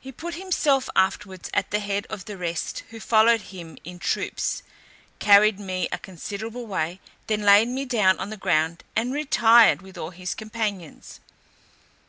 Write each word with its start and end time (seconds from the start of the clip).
He 0.00 0.10
put 0.10 0.34
himself 0.34 0.90
afterwards 0.96 1.48
at 1.54 1.70
the 1.70 1.78
head 1.78 2.08
of 2.10 2.24
the 2.24 2.36
rest, 2.36 2.82
who 2.90 2.98
followed 2.98 3.40
him 3.40 3.78
in 3.84 4.00
troops, 4.00 4.64
carried 5.20 5.60
me 5.60 5.86
a 5.92 5.98
considerable 5.98 6.66
way, 6.66 6.98
then 7.28 7.42
laid 7.42 7.68
me 7.68 7.84
down 7.84 8.18
on 8.18 8.30
the 8.30 8.36
ground, 8.36 8.82
and 8.96 9.12
retired 9.12 9.80
with 9.80 9.96
all 9.96 10.10
his 10.10 10.34
companions. 10.34 11.20